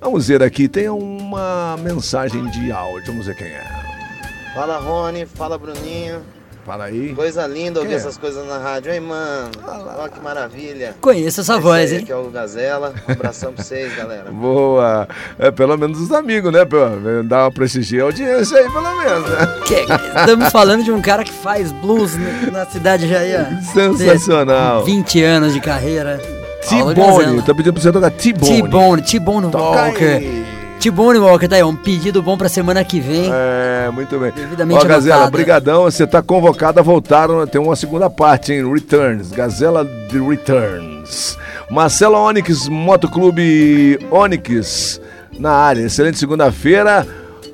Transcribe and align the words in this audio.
Vamos 0.00 0.28
ver 0.28 0.42
aqui, 0.42 0.66
tem 0.66 0.88
uma 0.88 1.76
mensagem 1.82 2.46
de 2.50 2.72
áudio, 2.72 3.06
vamos 3.08 3.26
ver 3.26 3.36
quem 3.36 3.48
é. 3.48 3.62
Fala 4.54 4.78
Rony, 4.78 5.26
fala 5.26 5.58
Bruninho. 5.58 6.22
Fala 6.64 6.84
aí. 6.84 7.14
Coisa 7.14 7.46
linda 7.46 7.80
ouvir 7.80 7.94
é? 7.94 7.96
essas 7.96 8.16
coisas 8.18 8.46
na 8.46 8.58
rádio, 8.58 8.92
hein, 8.92 9.00
mano? 9.00 9.50
Olha 9.98 10.08
que 10.08 10.20
maravilha. 10.20 10.94
Conheço 11.00 11.40
essa 11.40 11.54
Esse 11.54 11.62
voz, 11.62 11.90
aí 11.90 11.98
hein? 11.98 12.04
Que 12.04 12.12
é 12.12 12.16
o 12.16 12.30
Gazela. 12.30 12.94
Um 13.08 13.12
abração 13.12 13.52
pra 13.52 13.64
vocês, 13.64 13.94
galera. 13.96 14.30
Boa. 14.30 15.08
É 15.38 15.50
pelo 15.50 15.76
menos 15.76 15.98
os 16.00 16.12
amigos, 16.12 16.52
né? 16.52 16.60
Dá 17.24 17.44
uma 17.44 17.50
prestigiar 17.52 18.02
a 18.02 18.06
audiência 18.06 18.58
aí, 18.58 18.70
pelo 18.70 18.96
menos, 18.98 19.30
né? 19.30 19.46
Que- 19.66 20.20
Estamos 20.20 20.50
falando 20.50 20.84
de 20.84 20.92
um 20.92 21.00
cara 21.00 21.24
que 21.24 21.32
faz 21.32 21.72
blues 21.72 22.12
na, 22.16 22.50
na 22.60 22.66
cidade 22.66 23.08
já 23.08 23.18
aí, 23.20 23.32
ó. 23.36 23.72
Sensacional. 23.72 24.84
20 24.84 25.22
anos 25.22 25.52
de 25.54 25.60
carreira. 25.60 26.20
T-Bone, 26.68 27.42
tá 27.42 27.54
pedindo 27.54 27.72
pra 27.72 27.82
você 27.82 27.92
tocar 27.92 28.10
T-Bone. 28.10 28.62
T-Bone, 28.62 29.02
T-Bone 29.02 29.46
Walker. 29.54 30.44
T-Bone 30.80 31.18
Walker, 31.18 31.46
tá 31.48 31.56
aí, 31.56 31.62
um 31.62 31.76
pedido 31.76 32.22
bom 32.22 32.38
pra 32.38 32.48
semana 32.48 32.82
que 32.84 33.00
vem. 33.00 33.30
É, 33.32 33.90
muito 33.90 34.18
bem. 34.18 34.32
Ó, 34.74 34.84
Gazela, 34.84 35.30
brigadão, 35.30 35.82
você 35.82 36.06
tá 36.06 36.22
convocado 36.22 36.80
a 36.80 36.82
voltar, 36.82 37.28
tem 37.50 37.60
uma 37.60 37.76
segunda 37.76 38.08
parte, 38.08 38.52
hein? 38.52 38.72
Returns, 38.72 39.30
Gazela 39.30 39.84
de 39.84 40.18
Returns. 40.18 41.36
Marcelo 41.70 42.16
Onix, 42.16 42.66
Motoclube 42.68 43.98
Onix, 44.10 45.00
na 45.38 45.52
área. 45.52 45.82
Excelente 45.82 46.18
segunda-feira. 46.18 47.06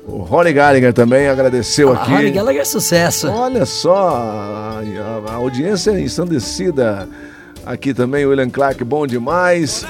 O 0.07 0.19
Rony 0.19 0.53
Gallagher 0.53 0.93
também 0.93 1.27
agradeceu 1.27 1.91
Ah, 1.91 1.95
aqui. 2.01 2.11
Rory 2.11 2.31
Gallagher 2.31 2.61
é 2.61 2.65
sucesso. 2.65 3.29
Olha 3.29 3.65
só, 3.65 3.93
a, 4.15 4.79
a- 4.79 5.31
a 5.31 5.35
audiência 5.35 5.91
é 5.91 5.99
ensandecida. 5.99 7.09
Aqui 7.67 7.93
também 7.93 8.25
o 8.25 8.29
William 8.29 8.49
Clark, 8.49 8.81
bom 8.85 9.05
demais. 9.05 9.85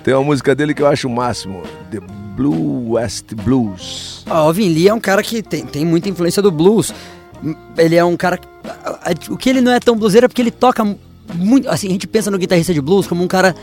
Tem 0.03 0.13
uma 0.13 0.23
música 0.23 0.53
dele 0.53 0.73
que 0.73 0.81
eu 0.81 0.87
acho 0.87 1.07
o 1.07 1.11
máximo, 1.11 1.61
The 1.89 1.99
Blue 2.35 2.93
West 2.93 3.33
Blues. 3.33 4.25
Alvin 4.29 4.67
Lee 4.67 4.89
é 4.89 4.93
um 4.93 4.99
cara 4.99 5.23
que 5.23 5.41
tem, 5.41 5.65
tem 5.65 5.85
muita 5.85 6.09
influência 6.09 6.41
do 6.41 6.51
blues. 6.51 6.93
Ele 7.77 7.95
é 7.95 8.03
um 8.05 8.15
cara. 8.17 8.37
que- 8.37 9.31
O 9.31 9.37
que 9.37 9.49
ele 9.49 9.61
não 9.61 9.71
é 9.71 9.79
tão 9.79 9.95
bluseiro 9.95 10.25
é 10.25 10.27
porque 10.27 10.41
ele 10.41 10.51
toca 10.51 10.83
muito. 11.35 11.69
Assim, 11.69 11.87
a 11.87 11.91
gente 11.91 12.07
pensa 12.07 12.29
no 12.31 12.37
guitarrista 12.37 12.73
de 12.73 12.81
blues 12.81 13.07
como 13.07 13.23
um 13.23 13.27
cara 13.27 13.55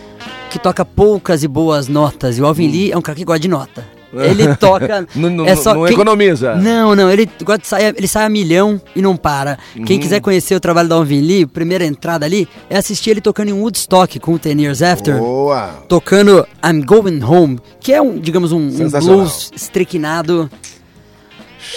que 0.51 0.59
toca 0.59 0.85
poucas 0.85 1.43
e 1.43 1.49
boas 1.49 1.89
notas. 1.89 2.37
E 2.39 2.43
o 2.43 2.47
Alvin 2.47 2.69
Lee 2.71 2.93
é 2.93 2.97
um 2.97 3.03
cara 3.03 3.17
que 3.17 3.25
gosta 3.25 3.41
de 3.41 3.49
nota. 3.49 3.85
Ele 4.13 4.57
toca. 4.57 5.07
Não- 5.15 5.31
não- 5.31 5.47
é 5.47 5.55
só 5.55 5.73
não 5.73 5.85
quem- 5.85 5.95
economiza. 5.95 6.57
Não, 6.57 6.97
não. 6.97 7.09
Ele 7.09 7.31
gosta 7.45 7.59
de 7.63 7.69
sair, 7.69 7.95
ele 7.97 8.09
sai 8.09 8.25
a 8.25 8.29
milhão 8.29 8.81
e 8.97 9.01
não 9.01 9.17
para. 9.17 9.57
Quem 9.87 9.97
Uhum. 9.97 10.03
quiser 10.03 10.21
conhecer 10.21 10.53
o 10.57 10.59
trabalho 10.59 10.89
do 10.89 10.97
Alvin 10.97 11.21
Lee, 11.21 11.47
primeira 11.47 11.85
entrada 11.87 12.27
ali, 12.27 12.49
é 12.69 12.77
assistir 12.77 13.11
ele 13.11 13.21
tocando 13.21 13.51
em 13.51 13.53
Woodstock 13.53 14.19
com 14.19 14.35
o 14.35 14.39
Ten 14.39 14.61
Years 14.61 14.83
After 14.83 15.17
Boa! 15.17 15.85
tocando 15.87 16.45
I'm 16.61 16.83
Going 16.85 17.23
Home, 17.23 17.61
que 17.79 17.93
é 17.93 18.03
um, 18.03 18.19
digamos, 18.19 18.51
um, 18.51 18.59
um 18.59 18.91
blues 18.91 19.53
estriquinado. 19.55 20.51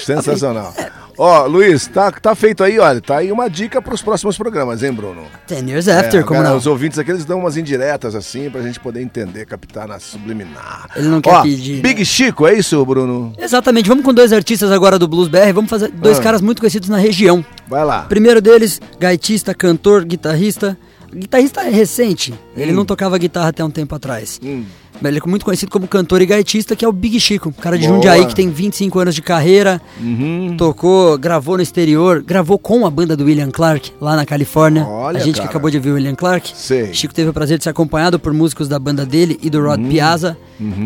Sensacional. 0.04 0.74
Ó, 1.18 1.46
Luiz, 1.46 1.88
tá, 1.88 2.12
tá 2.12 2.34
feito 2.36 2.64
aí, 2.64 2.80
olha, 2.80 3.00
tá 3.00 3.18
aí 3.18 3.32
uma 3.32 3.50
dica 3.50 3.82
pros 3.82 4.02
próximos 4.02 4.38
programas, 4.38 4.82
hein, 4.84 4.92
Bruno? 4.92 5.24
Ten 5.46 5.68
Years 5.70 5.88
After, 5.88 6.22
É, 6.22 6.24
como 6.24 6.40
cara, 6.40 6.50
não? 6.52 6.58
Os 6.58 6.66
ouvintes 6.68 6.98
aqui, 6.98 7.12
eles 7.12 7.24
dão 7.26 7.40
umas 7.40 7.56
indiretas 7.58 8.16
assim 8.16 8.50
pra 8.50 8.62
gente 8.62 8.80
poder 8.80 9.02
entender, 9.02 9.46
captar 9.46 9.88
na 9.88 10.00
subliminar. 10.00 10.90
Ele 10.96 11.08
não 11.08 11.22
quer 11.22 11.30
Ó, 11.34 11.42
pedir, 11.44 11.76
né? 11.76 11.82
Big 11.82 12.04
Chico, 12.06 12.48
é 12.48 12.54
isso, 12.54 12.84
Bruno? 12.86 13.34
Exatamente, 13.38 13.88
vamos 13.90 14.04
com 14.04 14.14
dois 14.14 14.34
artistas 14.34 14.72
agora 14.72 14.98
do 14.98 15.08
Blues 15.08 15.28
BR, 15.28 15.52
vamos 15.54 15.70
fazer 15.70 15.90
dois 15.90 16.20
Ah. 16.20 16.24
caras 16.24 16.42
muito 16.42 16.60
conhecidos 16.60 16.90
na 16.90 16.98
região. 16.98 17.46
Vai 17.68 17.86
lá. 17.86 18.02
Primeiro 18.04 18.42
deles, 18.42 18.80
gaitista, 19.00 19.54
cantor, 19.54 20.04
guitarrista. 20.06 20.78
Guitarrista 21.16 21.62
recente, 21.62 22.34
ele 22.56 22.72
Hum. 22.72 22.76
não 22.76 22.86
tocava 22.86 23.18
guitarra 23.18 23.50
até 23.50 23.64
um 23.64 23.70
tempo 23.70 23.94
atrás. 23.96 24.40
Hum. 24.44 24.64
Ele 25.04 25.18
é 25.18 25.22
muito 25.28 25.44
conhecido 25.44 25.70
como 25.72 25.88
cantor 25.88 26.22
e 26.22 26.26
gaitista, 26.26 26.76
que 26.76 26.86
é 26.86 26.88
o 26.88 26.92
Big 26.92 27.20
Chico, 27.20 27.50
um 27.50 27.52
cara 27.52 27.78
de 27.78 27.86
Boa. 27.88 27.96
Jundiaí 27.98 28.26
que 28.26 28.36
tem 28.36 28.50
25 28.50 29.00
anos 29.00 29.16
de 29.16 29.22
carreira, 29.22 29.82
Uhum. 30.00 30.56
tocou, 30.58 31.18
gravou 31.18 31.58
no 31.58 31.64
exterior, 31.64 32.22
gravou 32.24 32.58
com 32.58 32.86
a 32.86 32.90
banda 32.90 33.18
do 33.18 33.26
William 33.26 33.50
Clark 33.52 33.92
lá 34.00 34.16
na 34.16 34.26
Califórnia. 34.26 34.86
Olha, 34.86 35.18
a 35.20 35.24
gente 35.24 35.36
cara. 35.36 35.48
que 35.48 35.52
acabou 35.52 35.70
de 35.70 35.80
ver 35.80 35.90
o 35.92 35.94
William 35.96 36.16
Clark. 36.16 36.52
Sei. 36.56 36.94
Chico 36.94 37.14
teve 37.14 37.30
o 37.30 37.34
prazer 37.34 37.58
de 37.58 37.64
ser 37.66 37.72
acompanhado 37.72 38.18
por 38.20 38.32
músicos 38.34 38.68
da 38.70 38.78
banda 38.80 39.06
dele 39.06 39.38
e 39.42 39.50
do 39.50 39.62
Rod 39.62 39.80
Uhum. 39.82 39.90
Piazza, 39.90 40.38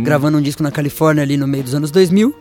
gravando 0.04 0.38
um 0.38 0.42
disco 0.42 0.64
na 0.64 0.72
Califórnia 0.72 1.22
ali 1.24 1.38
no 1.38 1.46
meio 1.48 1.64
dos 1.64 1.76
anos 1.76 1.92
2000. 1.92 2.34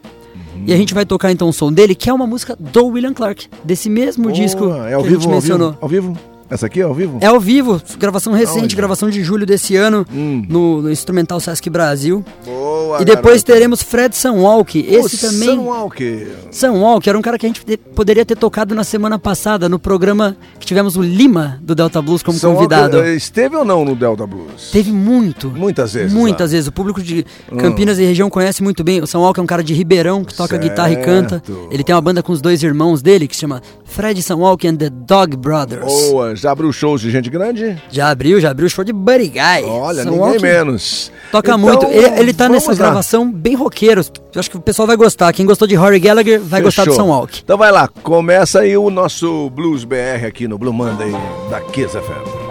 E 0.66 0.72
a 0.72 0.76
gente 0.76 0.94
vai 0.94 1.04
tocar 1.04 1.30
então 1.32 1.48
o 1.48 1.52
som 1.52 1.70
dele, 1.72 1.94
que 1.94 2.08
é 2.08 2.12
uma 2.12 2.26
música 2.26 2.56
do 2.58 2.86
William 2.86 3.12
Clark, 3.12 3.48
desse 3.64 3.90
mesmo 3.90 4.24
Boa, 4.24 4.34
disco 4.34 4.70
é 4.70 4.94
ao 4.94 5.02
que 5.02 5.08
a 5.08 5.10
vivo, 5.10 5.20
gente 5.22 5.26
ao 5.26 5.32
mencionou. 5.32 5.68
vivo? 5.72 5.78
Ao 5.82 5.88
vivo? 5.88 6.18
Essa 6.48 6.66
aqui 6.66 6.80
é 6.80 6.84
ao 6.84 6.94
vivo? 6.94 7.18
É 7.20 7.26
ao 7.26 7.40
vivo, 7.40 7.80
gravação 7.98 8.32
recente, 8.32 8.60
Aonde? 8.60 8.76
gravação 8.76 9.10
de 9.10 9.22
julho 9.24 9.44
desse 9.44 9.74
ano, 9.76 10.06
Hum. 10.12 10.44
no, 10.48 10.82
no 10.82 10.90
Instrumental 10.90 11.40
Sesc 11.40 11.68
Brasil. 11.68 12.24
Boa, 12.44 13.02
e 13.02 13.04
depois 13.04 13.42
garoto. 13.42 13.44
teremos 13.46 13.82
Fred 13.82 14.16
Sunwalk, 14.16 14.78
esse 14.78 15.18
também... 15.18 15.56
Sam 15.56 15.62
Walker. 15.62 16.26
Sunwalk 16.52 17.08
era 17.08 17.18
um 17.18 17.22
cara 17.22 17.36
que 17.38 17.46
a 17.46 17.48
gente 17.48 17.64
de- 17.64 17.76
poderia 17.76 18.24
ter 18.24 18.36
tocado 18.36 18.74
na 18.74 18.84
semana 18.84 19.18
passada, 19.18 19.68
no 19.68 19.78
programa 19.78 20.36
que 20.60 20.66
tivemos 20.66 20.96
o 20.96 21.02
Lima 21.02 21.58
do 21.62 21.74
Delta 21.74 22.00
Blues 22.00 22.22
como 22.22 22.38
Sam 22.38 22.54
convidado. 22.54 22.98
Eh, 23.00 23.14
esteve 23.16 23.56
ou 23.56 23.64
não 23.64 23.84
no 23.84 23.96
Delta 23.96 24.26
Blues? 24.26 24.70
Teve 24.70 24.92
muito. 24.92 25.48
Muitas 25.50 25.92
vezes. 25.94 26.12
Muitas 26.12 26.50
lá. 26.50 26.54
vezes. 26.54 26.68
O 26.68 26.72
público 26.72 27.02
de 27.02 27.24
Campinas 27.58 27.98
e 27.98 28.04
região 28.04 28.30
conhece 28.30 28.62
muito 28.62 28.84
bem. 28.84 29.00
O 29.02 29.06
São 29.06 29.22
Walker 29.22 29.40
é 29.40 29.42
um 29.42 29.46
cara 29.46 29.64
de 29.64 29.74
Ribeirão 29.74 30.24
que 30.24 30.34
toca 30.34 30.50
Certo. 30.56 30.62
guitarra 30.62 30.92
e 30.92 30.96
canta. 30.96 31.42
Ele 31.70 31.82
tem 31.82 31.94
uma 31.94 32.00
banda 32.00 32.22
com 32.22 32.32
os 32.32 32.40
dois 32.40 32.62
irmãos 32.62 33.02
dele 33.02 33.26
que 33.26 33.34
se 33.34 33.40
chama 33.40 33.60
Fred 33.86 34.20
Sunwalk 34.22 34.66
and 34.68 34.76
the 34.76 34.90
Dog 34.90 35.36
Brothers. 35.36 35.84
Boa, 36.10 36.36
já 36.36 36.50
abriu 36.50 36.70
shows 36.72 37.00
de 37.00 37.10
gente 37.10 37.30
grande? 37.30 37.80
Já 37.90 38.10
abriu, 38.10 38.38
já 38.40 38.50
abriu 38.50 38.68
show 38.68 38.84
de 38.84 38.92
Buddy 38.92 39.28
Guy. 39.28 39.64
Olha, 39.66 40.02
Sunwalk 40.02 40.34
ninguém 40.34 40.52
menos. 40.52 41.10
Toca 41.32 41.48
Então, 41.52 41.58
muito. 41.58 41.86
Ele, 41.86 42.20
ele 42.20 42.34
tá 42.34 42.48
nessa 42.48 42.72
lá. 42.72 42.76
gravação 42.76 43.32
bem 43.32 43.54
roqueiro. 43.54 44.02
Eu 44.34 44.40
acho 44.40 44.50
que 44.50 44.56
o 44.56 44.60
pessoal 44.60 44.86
vai 44.86 44.96
gostar. 44.96 45.32
Quem 45.32 45.46
gostou 45.46 45.66
de 45.66 45.74
Rory 45.74 45.98
Gallagher 45.98 46.40
vai 46.40 46.60
gostar 46.60 46.82
de 46.82 46.90
Fechou. 46.90 47.04
Sunwalk. 47.04 47.40
Então 47.42 47.56
vai 47.56 47.72
lá, 47.72 47.88
começa 48.02 48.60
aí 48.60 48.76
o 48.76 48.90
nosso 48.90 49.48
Blues 49.50 49.84
BR 49.84 50.26
aqui 50.26 50.46
no 50.46 50.58
Blue 50.58 50.72
Monday 50.74 51.12
da 51.48 51.60
Kiss 51.60 51.96
FM. 51.96 52.46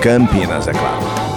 Campinas, 0.00 0.68
é 0.68 0.72
claro. 0.72 1.27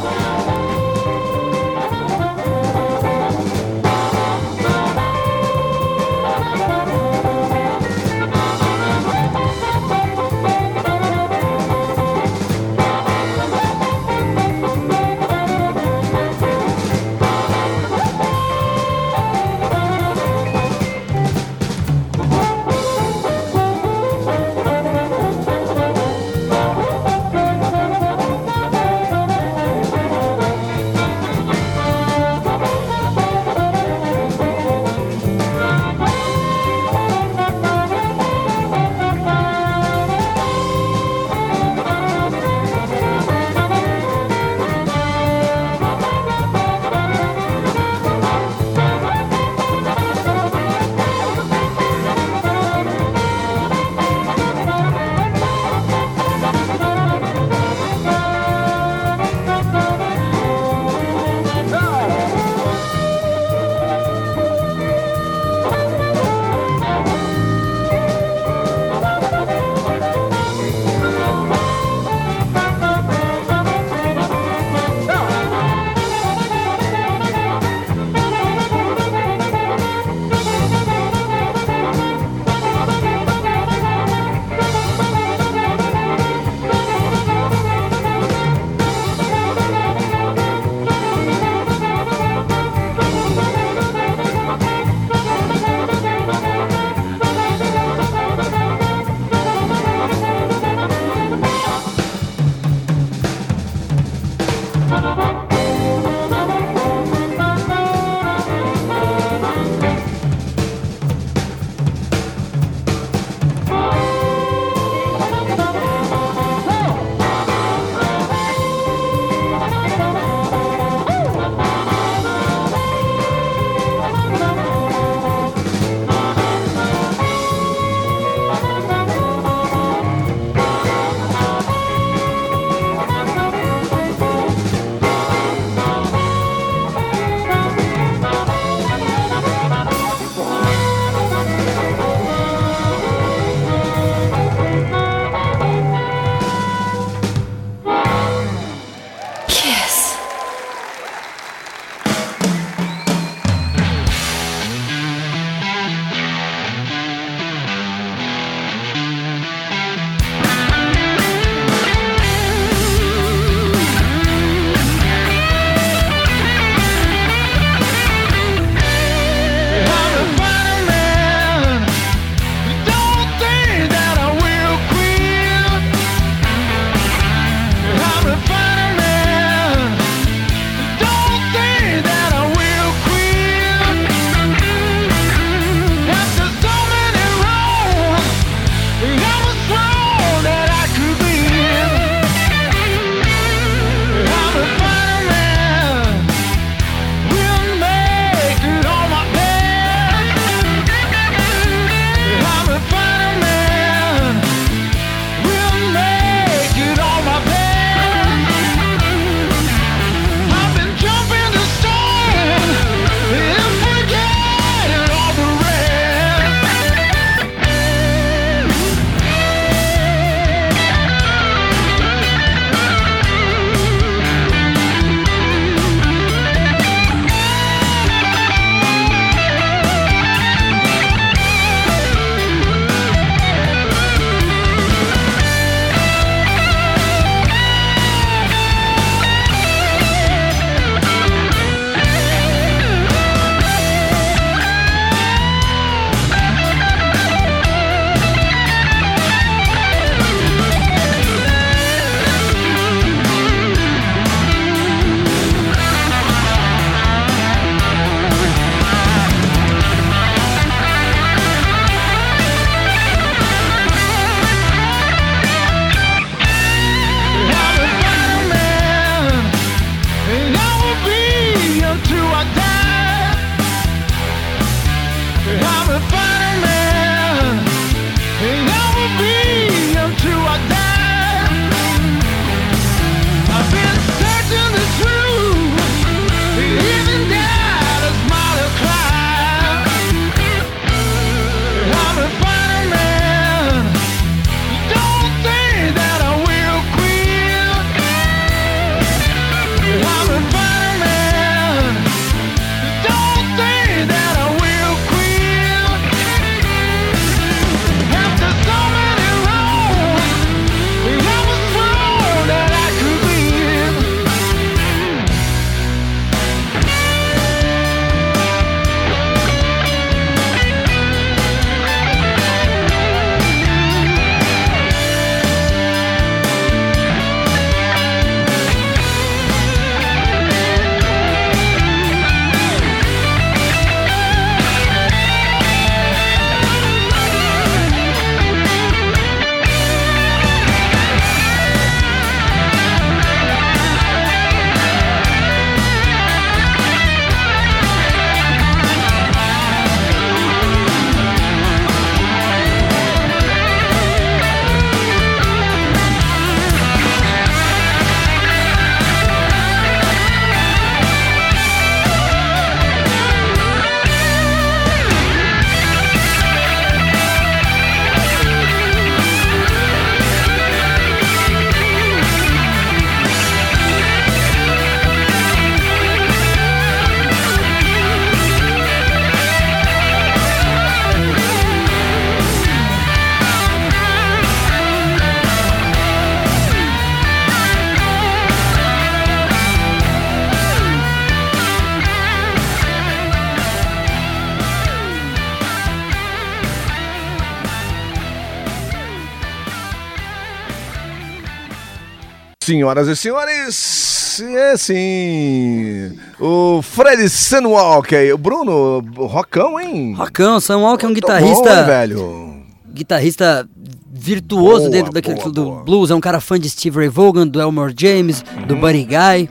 Senhoras 402.72 403.10
e 403.10 403.16
senhores, 403.18 404.42
é 404.56 404.72
assim. 404.72 406.18
O 406.40 406.82
Fred 406.82 407.28
Sunwalker, 407.28 408.34
o 408.34 408.38
Bruno, 408.38 409.04
o 409.18 409.26
Rocão, 409.26 409.78
hein? 409.78 410.14
Rocão, 410.14 410.58
Sam 410.62 410.78
Walker 410.78 411.06
é 411.06 411.10
um 411.10 411.12
bom, 411.12 411.16
guitarrista, 411.16 411.80
hein, 411.80 411.86
velho. 411.86 412.64
guitarrista 412.94 413.68
virtuoso 414.10 414.84
Boa, 414.84 414.90
dentro 414.90 415.12
daquele 415.12 415.36
boa, 415.36 415.52
do 415.52 415.64
boa. 415.66 415.84
blues, 415.84 416.12
é 416.12 416.16
um 416.16 416.22
cara 416.22 416.40
fã 416.40 416.58
de 416.58 416.70
Steve 416.70 416.98
Ray 416.98 417.10
Vaughan, 417.10 417.46
do 417.46 417.60
Elmore 417.60 417.94
James, 417.94 418.42
do 418.66 418.78
Buddy 418.78 419.04
Guy. 419.04 419.50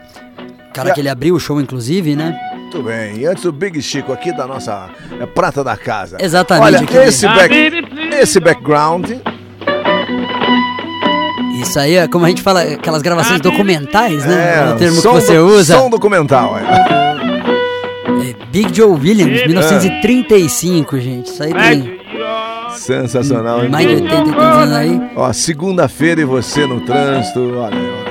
Cara 0.73 0.89
Uhum. 0.89 0.95
Que 0.95 1.01
ele 1.01 1.09
abriu 1.11 1.35
o 1.35 1.39
show, 1.41 1.61
inclusive, 1.61 2.17
né? 2.17 2.41
Muito 2.55 2.83
bem. 2.83 3.19
E 3.19 3.27
antes 3.27 3.45
o 3.45 3.53
Big 3.53 3.83
Chico 3.83 4.15
aqui 4.15 4.35
da 4.35 4.47
nossa 4.47 4.89
é, 5.21 5.27
prata 5.27 5.63
da 5.63 5.77
casa. 5.77 6.17
Exatamente, 6.19 6.95
Olha, 6.97 7.07
esse, 7.07 7.27
back, 7.27 7.55
esse 8.19 8.41
background. 8.41 9.11
Isso 11.61 11.79
aí 11.79 11.97
é 11.97 12.09
como 12.09 12.25
a 12.25 12.29
gente 12.29 12.43
fala, 12.43 12.63
aquelas 12.63 13.03
gravações 13.03 13.41
documentais, 13.41 14.25
né? 14.25 14.59
É, 14.71 14.75
o 14.75 14.77
termo 14.77 15.01
que 15.01 15.09
você 15.09 15.37
do- 15.37 15.47
usa. 15.47 15.77
Som 15.79 15.91
documental. 15.91 16.59
É. 16.59 16.63
É 18.31 18.35
Big 18.51 18.75
Joe 18.75 18.91
Williams, 18.99 19.47
1935, 19.47 20.99
gente. 20.99 21.27
Isso 21.31 21.43
aí 21.43 21.53
tem 21.55 22.01
Sensacional, 22.75 23.65
hein? 23.65 23.71
mais 23.71 23.87
de 23.87 23.95
80 23.95 24.15
e 24.15 24.17
tantos 24.33 24.43
anos 24.45 24.73
aí. 24.75 25.01
Ó, 25.17 25.33
segunda-feira 25.33 26.21
e 26.21 26.25
você 26.25 26.67
no 26.67 26.81
trânsito. 26.81 27.41
Olha, 27.57 27.77
olha. 27.77 28.11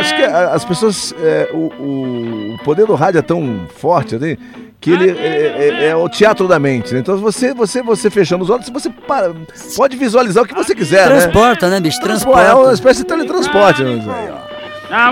Acho 0.00 0.16
que 0.16 0.22
as 0.22 0.64
pessoas. 0.64 1.14
é, 1.22 1.48
o, 1.52 1.70
o- 1.78 2.54
o 2.54 2.58
poder 2.64 2.86
do 2.86 2.94
rádio 2.94 3.18
é 3.18 3.22
tão 3.22 3.60
forte 3.76 4.14
ali 4.14 4.38
que 4.84 4.90
ele 4.92 5.10
é, 5.10 5.14
é- 5.16 5.86
é 5.88 5.96
o 5.96 6.06
teatro 6.10 6.46
da 6.46 6.58
mente. 6.58 6.92
Né? 6.92 7.00
Então 7.00 7.16
você, 7.16 7.54
você, 7.54 7.82
você 7.82 8.10
fechando 8.10 8.44
os 8.44 8.50
olhos, 8.50 8.68
você 8.68 8.90
para, 8.90 9.32
pode 9.74 9.96
visualizar 9.96 10.44
o 10.44 10.46
que 10.46 10.54
você 10.54 10.74
quiser, 10.74 11.08
né? 11.08 11.20
Transporta, 11.20 11.70
né, 11.70 11.80
bicho? 11.80 11.98
Transporte, 12.00 12.38
É 12.40 12.42
uma 12.42 12.48
Transporta. 12.48 12.74
espécie 12.74 13.00
de 13.00 13.06
teletransporte. 13.06 13.82
né? 13.82 14.30
Ó. 14.50 14.54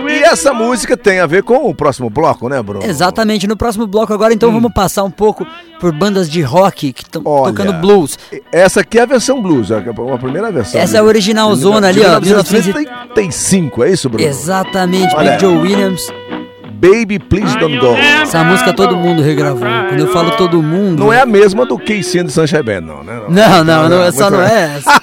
E 0.09 0.23
essa 0.23 0.53
música 0.53 0.97
tem 0.97 1.19
a 1.19 1.27
ver 1.27 1.43
com 1.43 1.57
o 1.69 1.75
próximo 1.75 2.09
bloco, 2.11 2.49
né, 2.49 2.63
Bruno? 2.63 2.85
Exatamente. 2.85 3.47
No 3.49 3.57
próximo 3.57 3.87
bloco 3.87 4.13
agora, 4.13 4.33
então, 4.33 4.53
vamos 4.53 4.73
passar 4.73 5.03
um 5.03 5.11
pouco 5.11 5.45
por 5.81 5.91
bandas 5.91 6.31
de 6.31 6.41
rock 6.43 6.93
que 6.93 7.03
estão 7.03 7.23
Hum. 7.23 7.45
Tocando 7.47 7.73
blues. 7.73 8.17
Essa 8.53 8.81
aqui 8.83 8.99
é 8.99 9.03
a 9.03 9.07
versão 9.07 9.41
blues, 9.43 9.73
a 9.73 9.79
a 9.79 10.19
primeira 10.19 10.53
versão. 10.53 10.79
Essa 10.81 10.99
é 10.99 11.01
a 11.01 11.03
original 11.03 11.53
zona 11.57 11.89
ali, 11.89 12.01
ó, 12.05 12.21
1935, 12.21 13.83
é 13.83 13.91
isso, 13.91 14.09
Bruno? 14.09 14.25
Exatamente, 14.25 15.17
Olha. 15.17 15.39
Joe 15.39 15.57
Williams. 15.57 16.07
Baby 16.83 17.21
Please 17.21 17.57
Don't 17.59 17.79
Go. 17.79 17.95
Essa 17.95 18.43
música 18.43 18.73
todo 18.73 18.97
mundo 18.97 19.23
regravou. 19.23 19.61
Quando 19.89 20.01
eu 20.01 20.09
falo 20.09 20.33
todo 20.33 20.61
mundo. 20.61 20.99
Não 20.99 21.13
é 21.13 21.21
a 21.21 21.27
mesma 21.27 21.65
do 21.65 21.79
Casey 21.79 22.25
the 22.25 22.29
Sunshine 22.29 22.63
Band, 22.65 22.81
não, 22.81 23.05
né? 23.05 23.21
Não, 23.29 23.63
não, 23.65 23.89
não, 23.89 24.13
só 24.13 24.29
muito 24.29 24.37
não 24.39 24.43
é 24.43 24.77
essa. 24.79 25.03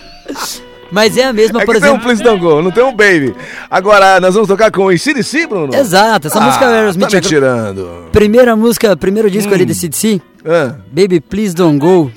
Mas 0.92 1.16
é 1.18 1.24
a 1.24 1.32
mesma, 1.32 1.62
É 1.62 1.66
por 1.66 1.76
que 1.76 1.82
tem 1.82 1.90
um 1.92 1.94
exemplo. 1.94 2.08
Please 2.08 2.24
Don't 2.24 2.42
Go, 2.42 2.62
não 2.62 2.72
tem 2.72 2.84
um 2.84 2.92
Baby. 2.96 3.36
Agora, 3.70 4.20
nós 4.20 4.34
vamos 4.34 4.50
tocar 4.50 4.72
com 4.72 4.86
o 4.88 4.98
CDC, 4.98 5.46
Bruno? 5.48 5.74
Exato, 5.74 6.28
essa 6.28 6.42
música 6.42 6.66
é 6.66 6.68
ah, 6.68 6.80
Aerosmith. 6.80 7.10
Tá 7.10 7.16
me 7.18 7.22
tirando. 7.22 8.06
Primeira 8.12 8.56
música, 8.56 8.98
primeiro 8.98 9.30
disco 9.30 9.52
Hum. 9.52 9.56
ali 9.56 9.66
de 9.66 9.76
CDC, 9.76 10.20
Ah, 10.44 10.76
Baby 10.92 11.22
Please 11.22 11.54
Don't 11.54 11.78
Go, 11.78 12.12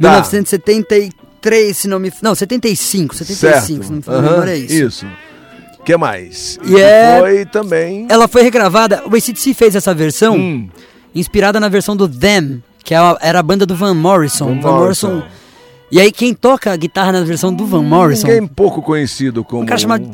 Tá. 0.00 0.10
1973, 0.10 1.76
se 1.76 1.88
não 1.88 1.98
me... 1.98 2.12
Não, 2.22 2.34
75, 2.34 3.14
75, 3.16 3.52
certo. 3.52 3.84
se 3.84 3.90
não 3.90 3.96
me 3.96 4.02
Aham, 4.06 4.30
memória 4.30 4.50
é 4.52 4.56
isso. 4.58 4.74
Isso. 4.74 5.06
O 5.84 5.86
que 5.86 5.96
mais? 5.98 6.58
E 6.64 6.80
é- 6.80 7.18
Foi 7.20 7.44
também... 7.44 8.06
Ela 8.08 8.26
foi 8.26 8.40
regravada, 8.40 9.02
o 9.04 9.14
ACDC 9.14 9.52
fez 9.52 9.76
essa 9.76 9.92
versão 9.92 10.34
Hum, 10.34 10.66
inspirada 11.14 11.60
na 11.60 11.68
versão 11.68 11.94
do 11.94 12.08
Them, 12.08 12.62
que 12.82 12.94
é 12.94 12.98
era 13.20 13.40
a 13.40 13.42
banda 13.42 13.66
do 13.66 13.76
Van 13.76 13.92
Morrison. 13.92 14.58
Van 14.62 14.72
Morrison. 14.78 15.22
E 15.92 16.00
aí 16.00 16.10
quem 16.10 16.32
toca 16.32 16.72
a 16.72 16.76
guitarra 16.76 17.12
na 17.12 17.20
versão 17.20 17.52
do 17.52 17.66
Van 17.66 17.82
Morrison, 17.82 18.26
Ninguém 18.26 18.46
pouco 18.46 18.80
conhecido 18.80 19.44
como... 19.44 19.64
um 19.64 19.66
cara 19.66 19.78
chamado 19.78 20.10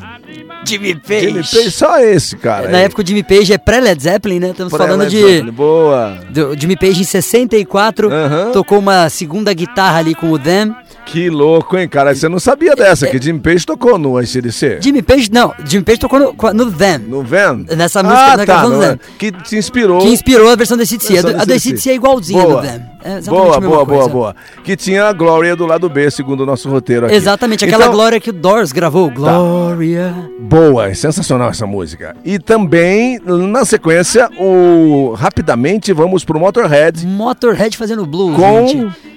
Jimmy 0.67 0.97
Page. 0.97 1.21
Jimmy 1.29 1.35
Page, 1.45 1.71
só 1.71 2.01
esse, 2.01 2.37
cara. 2.37 2.69
Na 2.69 2.79
aí. 2.79 2.85
época 2.87 3.03
o 3.03 3.07
Jimmy 3.07 3.23
Page 3.23 3.53
é 3.53 3.57
pré-Led 3.57 4.03
Zeppelin, 4.03 4.41
né? 4.41 4.51
Estamos 4.51 4.73
falando 4.77 5.03
Led 5.03 5.11
de... 5.13 5.21
Zeppelin. 5.23 5.53
Boa. 5.53 6.19
do 6.31 6.59
Jimmy 6.59 6.77
Page 6.77 7.01
em 7.01 7.05
64, 7.05 8.11
Aham. 8.13 8.51
tocou 8.53 8.81
uma 8.81 9.09
segunda 9.09 9.55
guitarra 9.55 10.01
ali 10.01 10.17
com 10.17 10.33
o 10.33 10.39
Them. 10.39 10.75
Que 11.07 11.29
louco, 11.29 11.77
hein, 11.77 11.89
cara? 11.89 12.15
Você 12.15 12.29
não 12.29 12.39
sabia 12.39 12.75
dessa, 12.77 13.07
que 13.09 13.21
Jimmy 13.21 13.41
Page 13.41 13.67
tocou 13.67 13.99
no 13.99 14.17
ACDC. 14.17 14.79
Jimmy 14.81 15.03
Page, 15.03 15.31
não, 15.33 15.53
Jimmy 15.65 15.83
Page 15.85 15.99
tocou 15.99 16.19
no, 16.21 16.53
no 16.53 16.71
Them, 16.71 16.99
No 17.09 17.23
Van? 17.23 17.65
Nessa 17.77 18.03
música, 18.03 18.33
ah, 18.33 18.37
na 18.37 18.47
tá, 18.47 18.63
no 18.63 18.71
Van. 18.71 18.79
Van. 18.79 18.99
Que 19.19 19.33
te 19.33 19.57
inspirou. 19.57 20.01
que 20.01 20.09
inspirou 20.09 20.51
a 20.51 20.57
versão 20.57 20.77
do 20.77 20.83
ACDC. 20.83 21.17
A 21.17 21.21
a 21.21 21.23
do 21.23 21.29
AC/DC. 21.37 21.69
ACDC 21.71 21.91
é 21.91 21.95
igualzinha 21.95 22.43
Boa. 22.43 22.61
do 22.63 22.67
Them. 22.69 22.83
É 23.03 23.21
Boa, 23.23 23.59
boa, 23.59 23.61
boa, 23.61 23.87
coisa. 23.87 24.09
boa. 24.09 24.37
Que 24.63 24.77
tinha 24.77 25.07
a 25.07 25.13
Glória 25.13 25.57
do 25.57 25.67
lado 25.67 25.89
B, 25.89 26.11
segundo 26.11 26.43
o 26.43 26.47
nosso 26.47 26.69
roteiro 26.69 27.07
aqui. 27.07 27.15
Exatamente, 27.15 27.65
aquela 27.65 27.85
Então, 27.85 27.95
glória 27.95 28.21
que 28.21 28.29
o 28.31 28.33
Doors 28.33 28.73
gravou. 28.73 29.11
Glória. 29.11 30.15
Boa, 30.39 30.89
é 30.91 30.95
sensacional 30.95 31.49
essa 31.51 31.67
música. 31.67 32.15
E 32.25 32.39
também, 32.39 33.19
na 33.25 33.65
sequência, 33.65 34.29
o 34.39 35.15
rapidamente 35.17 35.93
vamos 35.93 36.25
pro 36.25 36.39
Motorhead 36.39 37.07
Motorhead 37.07 37.77
fazendo 37.77 38.05
blues, 38.07 38.37
com 38.37 38.67
gente. 38.69 39.11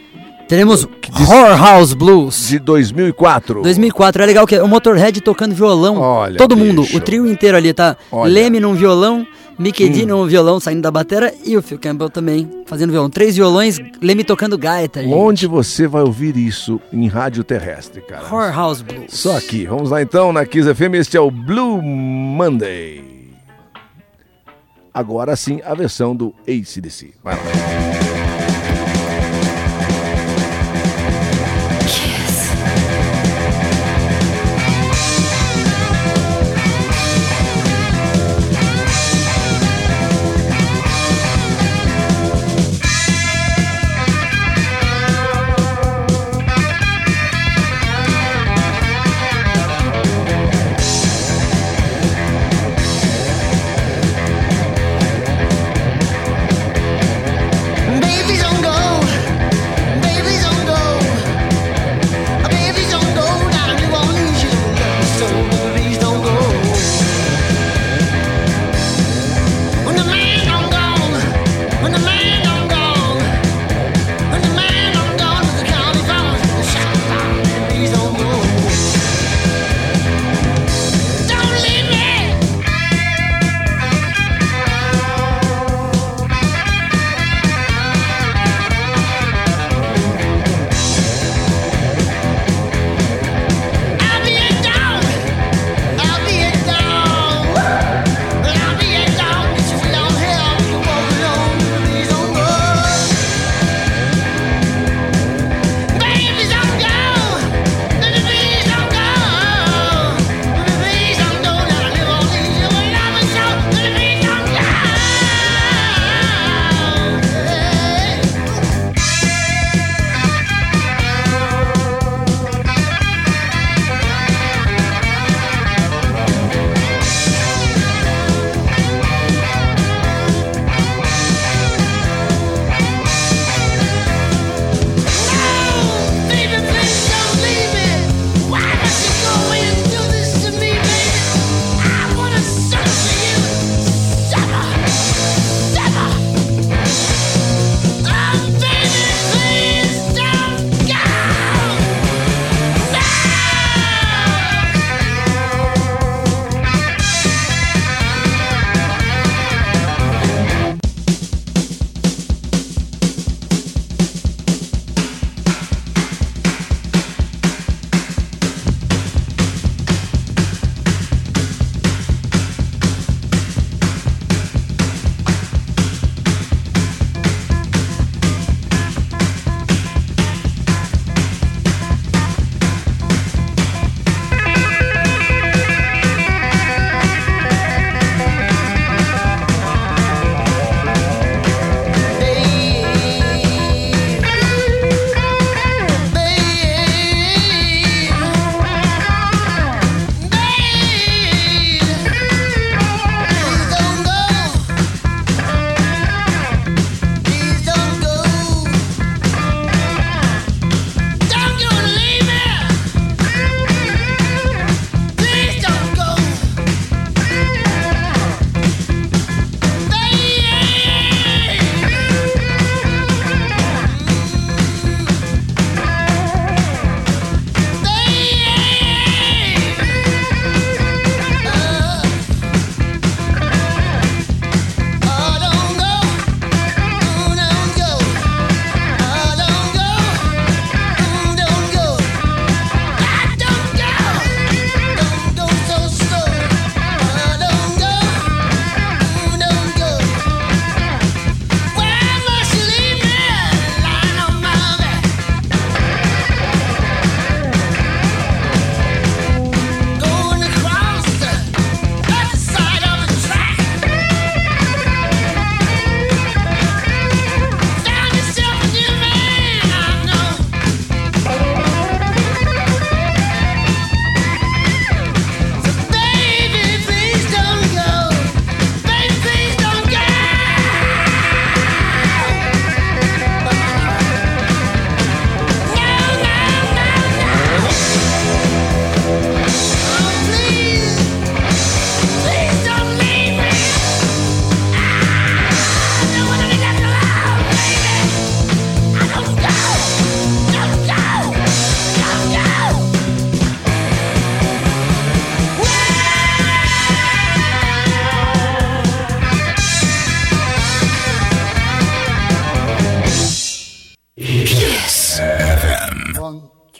Teremos 0.47 0.87
diz- 1.15 1.27
Whorehouse 1.29 1.95
Blues. 1.95 2.47
de 2.47 2.59
2004. 2.59 3.61
2004, 3.63 4.21
é 4.21 4.25
legal 4.25 4.45
que 4.45 4.55
é 4.55 4.61
o 4.63 4.67
Motorhead 4.67 5.19
tocando 5.21 5.55
violão. 5.55 5.97
Olha, 5.97 6.37
Todo 6.37 6.55
mundo, 6.55 6.81
bicho. 6.83 6.97
o 6.97 7.01
trio 7.01 7.25
inteiro 7.25 7.57
ali, 7.57 7.73
tá? 7.73 7.95
Olha. 8.11 8.29
Hum. 8.29 8.33
Leme 8.33 8.59
num 8.59 8.73
violão, 8.75 9.25
Mickey 9.57 9.87
D 9.89 10.05
num 10.05 10.25
violão 10.27 10.59
saindo 10.59 10.81
da 10.81 10.91
batera 10.91 11.33
e 11.45 11.55
o 11.55 11.61
Phil 11.61 11.79
Campbell 11.79 12.09
também 12.09 12.49
fazendo 12.65 12.91
violão. 12.91 13.09
Três 13.09 13.35
violões, 13.35 13.79
Leme 14.01 14.23
tocando 14.23 14.57
gaita, 14.57 15.01
gente. 15.01 15.13
Onde 15.13 15.47
você 15.47 15.87
vai 15.87 16.01
ouvir 16.03 16.35
isso 16.35 16.79
em 16.91 17.07
rádio 17.07 17.43
terrestre, 17.43 18.01
cara? 18.01 18.25
Whorehouse 18.29 18.83
Blues. 18.83 19.05
Só 19.09 19.37
aqui. 19.37 19.65
Vamos 19.65 19.89
lá 19.91 20.01
então 20.01 20.33
na 20.33 20.45
Kiss 20.45 20.67
FM. 20.73 20.95
Este 20.95 21.17
é 21.17 21.21
o 21.21 21.31
Blue 21.31 21.81
Monday. 21.81 23.03
Agora 24.93 25.35
sim, 25.35 25.59
a 25.65 25.73
versão 25.73 26.15
do 26.15 26.33
ACDC. 26.47 27.13
Vai 27.23 27.35
lá. 27.35 28.12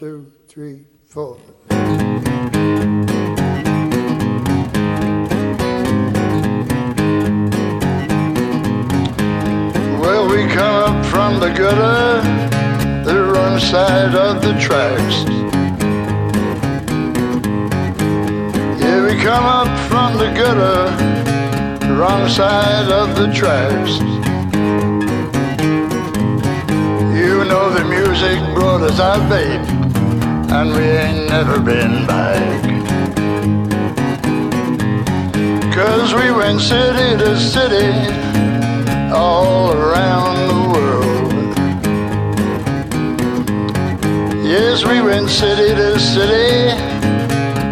Two, 0.04 0.30
three, 0.50 0.86
four. 1.06 1.38
Well, 10.02 10.28
we 10.30 10.46
come 10.48 10.76
up 10.88 11.06
from 11.06 11.40
the 11.40 11.54
gutter, 11.58 12.22
the 13.06 13.32
wrong 13.32 13.58
side 13.60 14.14
of 14.14 14.42
the 14.42 14.54
tracks. 14.60 15.16
Yeah, 18.82 19.06
we 19.08 19.16
come 19.24 19.46
up 19.46 19.72
from 19.88 20.18
the 20.18 20.30
gutter, 20.38 21.88
the 21.88 21.94
wrong 21.96 22.28
side 22.28 22.90
of 22.92 23.16
the 23.16 23.32
tracks. 23.34 24.00
You 27.18 27.46
know 27.46 27.70
the 27.70 27.86
music 27.86 28.38
brought 28.54 28.82
us 28.82 29.00
out, 29.00 29.30
babe, 29.30 29.83
and 30.54 30.70
we 30.72 30.84
ain't 30.84 31.30
never 31.30 31.60
been 31.60 32.06
back. 32.06 32.64
Cause 35.74 36.14
we 36.14 36.32
went 36.32 36.62
city 36.62 37.18
to 37.18 37.40
city, 37.40 37.90
all 39.12 39.72
around 39.72 40.36
the 40.52 40.62
world. 40.74 41.34
Yes, 44.46 44.86
we 44.86 45.02
went 45.02 45.28
city 45.30 45.74
to 45.74 46.00
city, 46.00 46.70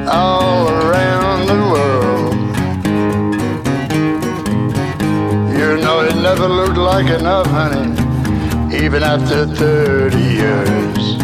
all 0.10 0.68
around 0.68 1.46
the 1.54 1.62
world. 1.74 2.36
You 5.56 5.78
know 5.84 6.00
it 6.00 6.16
never 6.16 6.48
looked 6.48 6.78
like 6.78 7.08
enough, 7.20 7.46
honey, 7.46 7.94
even 8.76 9.04
after 9.04 9.46
30 9.46 10.18
years. 10.18 11.21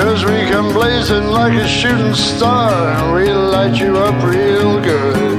Cause 0.00 0.24
we 0.24 0.48
come 0.48 0.72
blazing 0.72 1.26
like 1.26 1.52
a 1.52 1.68
shooting 1.68 2.14
star, 2.14 2.72
and 2.72 3.14
we 3.14 3.30
light 3.30 3.78
you 3.78 3.98
up 3.98 4.14
real 4.24 4.80
good. 4.80 5.38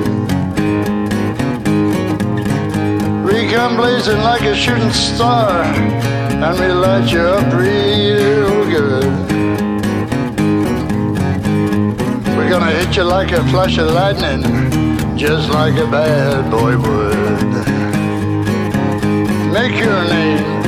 We 3.26 3.52
come 3.52 3.76
blazing 3.76 4.20
like 4.20 4.44
a 4.44 4.54
shooting 4.54 4.92
star, 4.92 5.64
and 5.64 6.60
we 6.60 6.68
light 6.68 7.12
you 7.12 7.22
up 7.22 7.52
real 7.56 8.66
good. 8.70 9.12
We're 12.38 12.50
gonna 12.52 12.70
hit 12.70 12.96
you 12.96 13.04
like 13.04 13.32
a 13.32 13.44
flash 13.50 13.80
of 13.80 13.90
lightning, 13.90 14.44
just 15.18 15.50
like 15.50 15.74
a 15.74 15.88
bad 15.90 16.52
boy 16.52 16.78
would. 16.78 17.42
Make 19.52 19.74
your 19.84 20.04
name. 20.04 20.61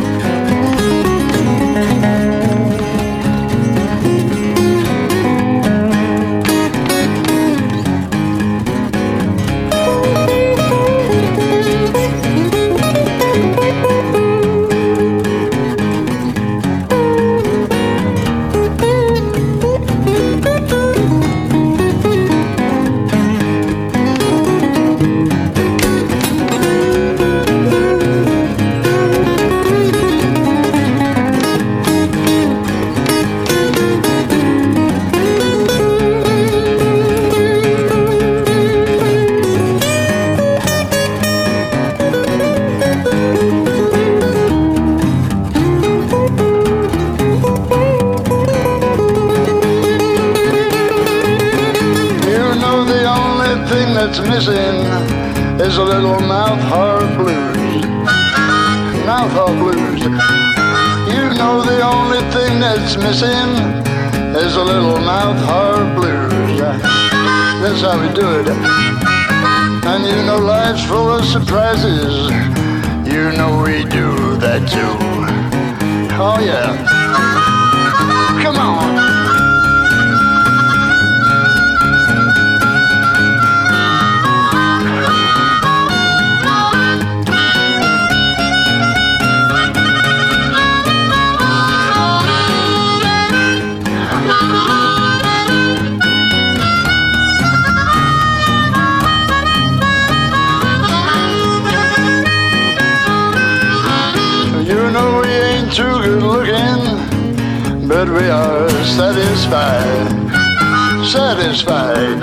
Satisfied. 109.53 111.05
Satisfied. 111.05 112.19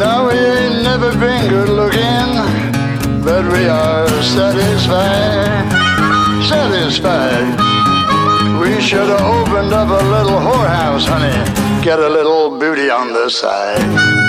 No, 0.00 0.26
we 0.26 0.34
ain't 0.34 0.82
never 0.82 1.12
been 1.12 1.48
good 1.48 1.68
looking, 1.68 2.30
but 3.22 3.44
we 3.52 3.68
are 3.68 4.08
satisfied. 4.22 5.70
Satisfied. 6.48 7.48
We 8.60 8.80
should 8.80 9.08
have 9.08 9.20
opened 9.20 9.72
up 9.72 9.88
a 9.88 10.04
little 10.14 10.40
whorehouse, 10.40 11.06
honey. 11.06 11.84
Get 11.84 12.00
a 12.00 12.08
little 12.08 12.58
booty 12.58 12.90
on 12.90 13.12
the 13.12 13.28
side. 13.30 14.25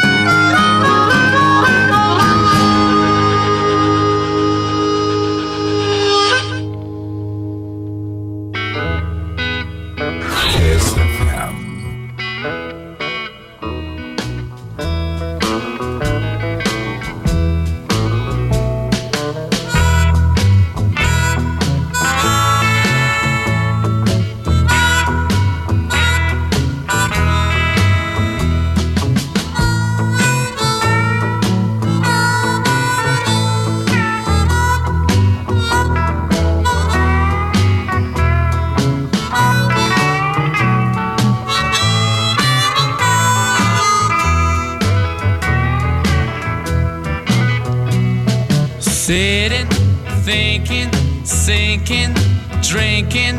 Sinking, 51.88 52.14
drinking, 52.62 53.38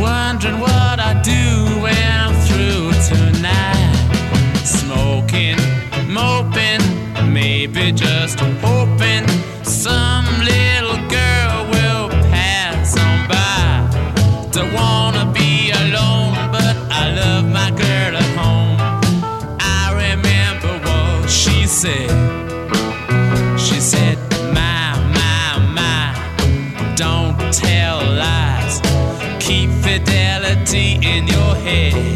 wondering 0.00 0.58
what 0.60 0.98
I 0.98 1.20
do 1.22 1.80
when 1.80 1.96
I'm 1.96 2.34
through 2.46 2.90
tonight. 3.08 3.94
Smoking, 4.64 5.58
moping, 6.12 6.82
maybe 7.32 7.92
just 7.92 8.40
hoping 8.40 9.26
some 9.62 10.26
little 10.40 10.98
girl 11.08 11.66
will 11.70 12.08
pass 12.30 12.96
on 12.98 13.28
by. 13.28 14.50
Don't 14.50 14.72
wanna 14.72 15.30
be 15.32 15.70
alone, 15.70 16.34
but 16.50 16.76
I 16.90 17.14
love 17.14 17.44
my 17.44 17.70
girl 17.70 18.16
at 18.16 18.30
home. 18.36 18.76
I 19.60 19.92
remember 19.92 20.78
what 20.86 21.30
she 21.30 21.66
said. 21.66 22.23
Fidelity 30.74 31.06
in 31.06 31.26
your 31.28 31.54
head. 31.56 32.13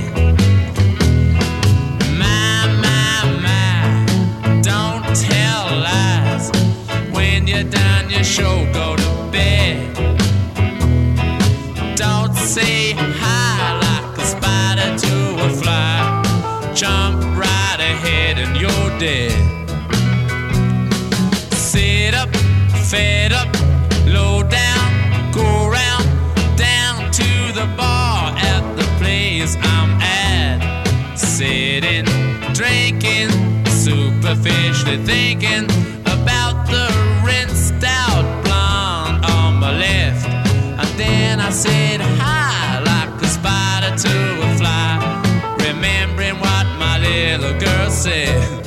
Superficially 34.89 35.05
thinking 35.05 35.65
about 36.07 36.67
the 36.67 36.87
rinsed 37.25 37.85
out 37.85 38.45
blonde 38.45 39.25
on 39.25 39.57
my 39.57 39.77
left. 39.77 40.27
And 40.27 40.99
then 40.99 41.41
I 41.41 41.51
said 41.51 42.01
hi 42.01 42.81
like 42.81 43.23
a 43.23 43.27
spider 43.27 43.97
to 43.97 44.43
a 44.43 44.57
fly, 44.57 45.57
remembering 45.67 46.39
what 46.41 46.67
my 46.79 46.99
little 46.99 47.59
girl 47.59 47.91
said. 47.91 48.58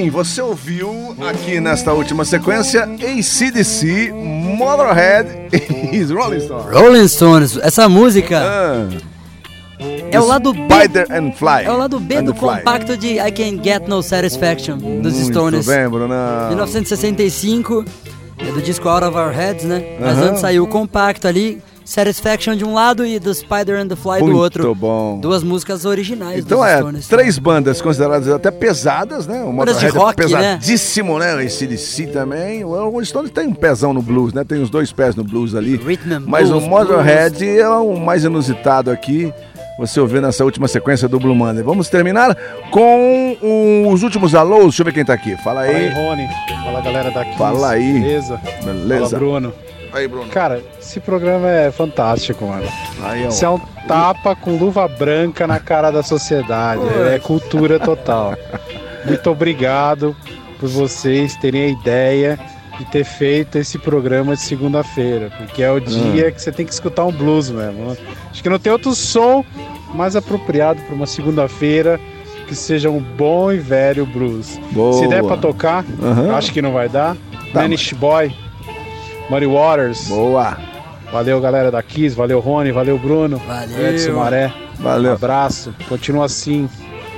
Sim, 0.00 0.08
você 0.08 0.40
ouviu 0.40 1.14
aqui 1.28 1.60
nesta 1.60 1.92
última 1.92 2.24
sequência 2.24 2.84
ACDC, 2.84 4.10
Motorhead 4.14 5.28
e 5.92 6.02
Rolling 6.10 6.40
Stones. 6.40 6.72
Rolling 6.74 7.06
Stones, 7.08 7.58
essa 7.62 7.86
música 7.86 8.40
Ah, 8.42 8.88
é 10.10 10.18
o 10.18 10.24
lado 10.24 10.54
B. 10.54 10.60
Spider 10.74 11.06
and 11.12 11.32
Fly. 11.32 11.64
É 11.66 11.70
o 11.70 11.76
lado 11.76 12.00
B 12.00 12.16
And 12.16 12.24
do 12.24 12.32
compacto 12.34 12.96
de 12.96 13.18
I 13.18 13.30
Can 13.30 13.62
Get 13.62 13.86
No 13.88 14.02
Satisfaction 14.02 14.78
dos 14.78 15.12
Muito 15.12 15.32
Stones. 15.32 15.66
bem, 15.66 15.86
Bruna. 15.86 16.46
1965, 16.48 17.84
é 18.38 18.44
do 18.52 18.62
disco 18.62 18.88
Out 18.88 19.04
of 19.04 19.18
Our 19.18 19.32
Heads, 19.32 19.64
né? 19.66 19.84
Mas 20.00 20.16
Aham. 20.16 20.28
antes 20.28 20.40
saiu 20.40 20.64
o 20.64 20.66
compacto 20.66 21.28
ali, 21.28 21.60
Satisfaction 21.90 22.54
de 22.54 22.64
um 22.64 22.72
lado 22.72 23.04
e 23.04 23.18
do 23.18 23.34
Spider 23.34 23.80
and 23.80 23.88
the 23.88 23.96
Fly 23.96 24.20
Muito 24.20 24.26
do 24.30 24.38
outro. 24.38 24.74
bom. 24.76 25.18
Duas 25.18 25.42
músicas 25.42 25.84
originais 25.84 26.38
Então 26.38 26.64
é, 26.64 26.78
Stones. 26.78 27.08
três 27.08 27.36
bandas 27.36 27.82
consideradas 27.82 28.28
até 28.28 28.48
pesadas, 28.52 29.26
né? 29.26 29.42
O 29.42 29.52
Bandas 29.52 29.80
de 29.80 29.88
rock, 29.88 30.22
é 30.22 30.28
né? 30.28 30.52
pesadíssimo, 30.58 31.18
né? 31.18 31.34
O 31.34 31.38
ACDC 31.40 32.06
também. 32.06 32.64
O 32.64 32.90
Rolling 32.90 33.04
Stones 33.04 33.32
tem 33.32 33.48
um 33.48 33.54
pezão 33.54 33.92
no 33.92 34.00
blues, 34.00 34.32
né? 34.32 34.44
Tem 34.44 34.62
os 34.62 34.70
dois 34.70 34.92
pés 34.92 35.16
no 35.16 35.24
blues 35.24 35.56
ali. 35.56 35.78
Rhythm 35.78 36.12
and 36.12 36.22
Mas 36.28 36.48
blues, 36.48 36.62
o 36.62 36.68
Motorhead 36.68 37.44
é 37.58 37.68
o 37.68 37.96
mais 37.98 38.22
inusitado 38.22 38.88
aqui. 38.92 39.34
Você 39.76 39.98
ouviu 39.98 40.22
nessa 40.22 40.44
última 40.44 40.68
sequência 40.68 41.08
do 41.08 41.18
Blue 41.18 41.34
Monday. 41.34 41.64
Vamos 41.64 41.88
terminar 41.88 42.36
com 42.70 43.36
os 43.92 44.04
últimos 44.04 44.32
alôs. 44.36 44.66
Deixa 44.66 44.82
eu 44.82 44.84
ver 44.86 44.92
quem 44.92 45.04
tá 45.04 45.14
aqui. 45.14 45.36
Fala 45.38 45.62
Fala 45.62 45.62
aí, 45.62 45.88
aí. 45.88 45.92
Rony. 45.92 46.28
Fala, 46.64 46.80
galera 46.82 47.10
daqui. 47.10 47.36
Fala 47.36 47.70
aí. 47.70 47.94
Beleza? 47.94 48.40
Beleza. 48.64 49.06
Fala, 49.06 49.18
Bruno. 49.18 49.52
Aí, 49.92 50.06
Bruno. 50.06 50.28
Cara, 50.28 50.62
esse 50.80 51.00
programa 51.00 51.48
é 51.48 51.70
fantástico, 51.70 52.44
mano. 52.46 52.66
Aí. 53.02 53.26
Isso 53.26 53.44
é 53.44 53.50
um 53.50 53.58
tapa 53.88 54.36
com 54.36 54.56
luva 54.56 54.86
branca 54.86 55.46
na 55.46 55.58
cara 55.58 55.90
da 55.90 56.02
sociedade. 56.02 56.82
É 57.12 57.18
cultura 57.18 57.78
total. 57.78 58.34
Muito 59.04 59.30
obrigado 59.30 60.14
por 60.58 60.68
vocês 60.68 61.34
terem 61.36 61.64
a 61.64 61.68
ideia 61.68 62.38
de 62.78 62.84
ter 62.86 63.04
feito 63.04 63.58
esse 63.58 63.78
programa 63.78 64.34
de 64.34 64.40
segunda-feira, 64.40 65.30
porque 65.36 65.62
é 65.62 65.70
o 65.70 65.80
dia 65.80 66.30
que 66.30 66.40
você 66.40 66.50
tem 66.50 66.64
que 66.64 66.72
escutar 66.72 67.04
um 67.04 67.12
blues 67.12 67.50
mesmo. 67.50 67.96
Acho 68.30 68.42
que 68.42 68.48
não 68.48 68.58
tem 68.58 68.72
outro 68.72 68.94
som 68.94 69.44
mais 69.94 70.16
apropriado 70.16 70.80
para 70.82 70.94
uma 70.94 71.06
segunda-feira 71.06 72.00
que 72.46 72.54
seja 72.54 72.90
um 72.90 73.00
bom 73.00 73.52
e 73.52 73.58
velho 73.58 74.06
blues. 74.06 74.58
Boa. 74.72 74.94
Se 74.94 75.06
der 75.08 75.22
pra 75.22 75.36
tocar, 75.36 75.84
Aham. 76.02 76.34
acho 76.34 76.52
que 76.52 76.62
não 76.62 76.72
vai 76.72 76.88
dar. 76.88 77.16
Tá, 77.52 77.60
Manish 77.62 77.92
Boy, 77.92 78.34
Muddy 79.30 79.46
Waters. 79.46 80.08
Boa. 80.08 80.58
Valeu, 81.12 81.40
galera 81.40 81.70
da 81.70 81.82
Kiss. 81.82 82.14
Valeu, 82.16 82.40
Rony. 82.40 82.72
Valeu, 82.72 82.98
Bruno. 82.98 83.38
Valeu. 83.38 83.86
Edson 83.88 84.12
Maré. 84.12 84.52
Valeu. 84.78 85.12
Abraço. 85.14 85.74
Continua 85.88 86.26
assim. 86.26 86.68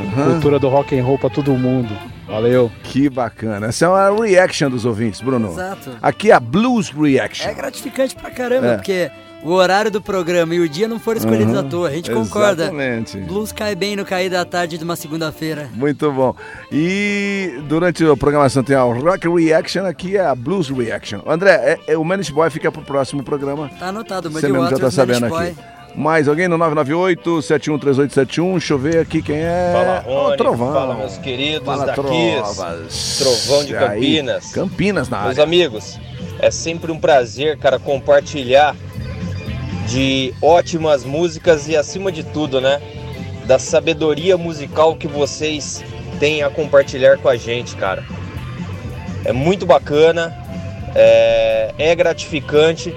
Aham. 0.01 0.33
Cultura 0.33 0.59
do 0.59 0.69
rock 0.69 0.99
and 0.99 1.05
roll 1.05 1.19
pra 1.19 1.31
todo 1.31 1.53
mundo. 1.55 1.95
Valeu. 2.27 2.71
Que 2.85 3.09
bacana. 3.11 3.67
Essa 3.69 3.87
é 3.87 3.89
uma 3.89 4.25
reaction 4.25 4.71
dos 4.71 4.85
ouvintes, 4.85 5.21
Bruno. 5.21 5.49
Exato. 5.53 5.91
Aqui 6.01 6.31
é 6.31 6.35
a 6.35 6.41
Blues 6.41 6.91
Reaction. 6.91 7.49
É 7.51 7.55
gratificante 7.55 8.15
pra 8.15 8.31
caramba, 8.31 8.67
É. 8.69 8.75
porque 8.77 9.11
o 9.43 9.51
horário 9.53 9.91
do 9.91 10.01
programa 10.01 10.55
e 10.55 10.61
o 10.61 10.69
dia 10.69 10.87
não 10.87 10.99
foram 11.01 11.19
escolhidos 11.19 11.55
à 11.57 11.63
toa. 11.63 11.89
A 11.89 11.93
gente 11.93 12.11
concorda. 12.11 12.65
Exatamente. 12.65 13.19
Blues 13.19 13.51
cai 13.53 13.75
bem 13.75 13.97
no 13.97 14.05
cair 14.05 14.29
da 14.31 14.45
tarde 14.45 14.79
de 14.79 14.85
uma 14.85 14.95
segunda-feira. 14.97 15.69
Muito 15.75 16.11
bom. 16.13 16.35
E 16.71 17.61
durante 17.69 18.05
a 18.07 18.17
programação 18.17 18.63
tem 18.63 18.77
a 18.77 18.83
Rock 18.83 19.29
Reaction, 19.29 19.85
aqui 19.85 20.17
é 20.17 20.25
a 20.25 20.35
Blues 20.35 20.69
Reaction. 20.69 21.21
André, 21.27 21.79
é- 21.87 21.93
é- 21.93 21.99
o 21.99 22.05
Manish 22.05 22.31
Boy 22.31 22.49
fica 22.51 22.71
pro 22.71 22.83
próximo 22.83 23.23
programa. 23.23 23.71
Tá 23.79 23.89
anotado, 23.89 24.31
Você 24.31 24.47
Muddy 24.49 24.53
mesmo 24.53 24.65
já 24.69 24.71
Waters, 24.77 24.81
tá 24.81 24.91
sabendo 24.91 25.21
Manish 25.29 25.37
aqui. 25.51 25.55
Boy. 25.55 25.65
Mais 25.95 26.27
alguém 26.27 26.49
no 26.49 26.57
998-713871? 26.57 28.53
Deixa 28.53 28.73
eu 28.73 28.79
ver 28.79 28.99
aqui 29.01 29.21
quem 29.21 29.37
é. 29.37 29.73
Fala, 29.73 30.05
Ó, 30.07 30.25
Rony. 30.25 30.37
Trovão. 30.39 30.73
Fala, 30.73 30.95
meus 30.95 31.19
queridos 31.19 31.65
Fala, 31.67 31.85
da. 31.87 31.93
Kiss. 31.95 33.19
Trovão 33.19 33.65
de 33.65 33.77
Aí, 33.77 33.89
Campinas. 33.89 34.53
Campinas 34.53 35.09
na 35.09 35.19
Meus 35.25 35.31
área. 35.33 35.45
amigos, 35.45 35.99
é 36.39 36.51
sempre 36.51 36.91
um 36.91 36.99
prazer, 36.99 37.59
cara, 37.59 37.79
compartilhar 37.79 38.75
de 39.93 40.33
ótimas 40.41 41.05
músicas 41.05 41.69
e, 41.69 41.77
acima 41.77 42.11
de 42.11 42.23
tudo, 42.23 42.63
né, 42.63 42.81
da 43.45 43.59
sabedoria 43.59 44.39
musical 44.39 44.97
que 44.97 45.07
vocês 45.07 45.85
têm 46.19 46.43
a 46.43 46.49
compartilhar 46.49 47.19
com 47.19 47.29
a 47.29 47.37
gente, 47.37 47.77
cara. 47.77 48.03
É 49.23 49.33
muito 49.33 49.67
bacana, 49.67 50.35
é, 50.95 51.75
é 51.77 51.95
gratificante 51.95 52.95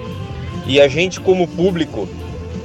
e 0.66 0.80
a 0.80 0.88
gente, 0.88 1.20
como 1.20 1.46
público, 1.46 2.08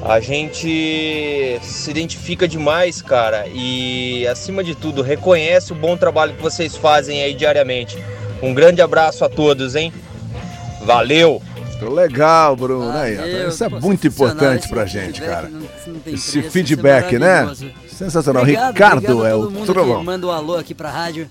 a 0.01 0.21
gente 0.21 1.59
se 1.61 1.91
identifica 1.91 2.47
demais, 2.47 3.01
cara, 3.01 3.45
e 3.53 4.25
acima 4.27 4.63
de 4.63 4.75
tudo, 4.75 5.01
reconhece 5.01 5.73
o 5.73 5.75
bom 5.75 5.97
trabalho 5.97 6.33
que 6.35 6.41
vocês 6.41 6.75
fazem 6.77 7.21
aí 7.21 7.33
diariamente. 7.33 7.97
Um 8.41 8.53
grande 8.53 8.81
abraço 8.81 9.25
a 9.25 9.29
todos, 9.29 9.75
hein? 9.75 9.91
Valeu! 10.85 11.41
Legal, 11.89 12.55
Bruno. 12.55 12.89
Aí, 12.91 13.15
ó. 13.17 13.21
Valeu, 13.21 13.49
Isso 13.49 13.63
é 13.63 13.69
muito 13.69 14.07
importante 14.07 14.67
pra 14.69 14.85
gente, 14.85 15.21
cara. 15.21 15.49
não- 15.49 15.59
não 15.59 15.99
tem 15.99 16.13
Esse 16.13 16.31
preço, 16.33 16.47
é 16.47 16.51
feedback, 16.51 17.17
né? 17.17 17.51
Sensacional. 17.87 18.43
Obrigado, 18.43 18.73
Ricardo 18.73 18.97
obrigado 18.97 19.25
é 19.25 19.35
o 19.35 19.65
trovão. 19.65 20.03
manda 20.03 20.27
um 20.27 20.31
alô 20.31 20.55
aqui 20.57 20.73
pra 20.73 20.89
rádio. 20.89 21.29